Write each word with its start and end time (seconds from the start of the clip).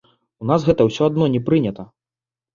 У 0.45 0.47
нас 0.51 0.65
гэта 0.69 0.87
ўсё 0.87 1.03
адно 1.09 1.29
не 1.35 1.43
прынята. 1.51 1.89